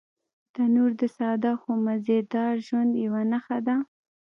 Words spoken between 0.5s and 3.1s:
تنور د ساده خو مزيدار ژوند